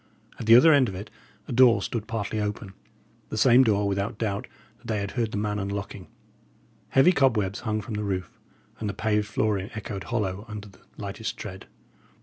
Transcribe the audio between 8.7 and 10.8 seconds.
and the paved flooring echoed hollow under the